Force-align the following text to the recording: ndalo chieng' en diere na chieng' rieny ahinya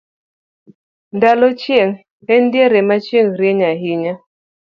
ndalo 1.15 1.45
chieng' 1.61 1.99
en 2.33 2.43
diere 2.51 2.79
na 2.89 2.95
chieng' 3.05 3.35
rieny 3.39 3.61
ahinya 3.69 4.13